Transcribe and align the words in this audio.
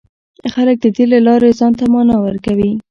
خلک 0.53 0.77
د 0.81 0.85
دې 0.95 1.05
له 1.13 1.19
لارې 1.27 1.49
ځان 1.59 1.73
ته 1.79 1.85
مانا 1.93 2.15
ورکوي. 2.25 2.71